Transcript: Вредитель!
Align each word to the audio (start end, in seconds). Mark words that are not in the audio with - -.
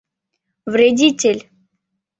Вредитель! 0.71 1.41